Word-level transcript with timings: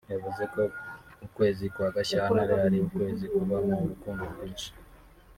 yavuze 0.13 0.43
ko 0.53 0.61
ukwezi 1.25 1.65
kwa 1.73 1.87
Gashyantare 1.95 2.53
ari 2.67 2.77
ukwezi 2.87 3.25
kubamo 3.33 3.73
urukundo 3.83 4.23
rwinshi 4.33 4.69